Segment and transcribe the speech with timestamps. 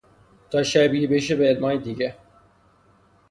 [0.49, 2.15] تا شبیه بشه به علمهای دیگه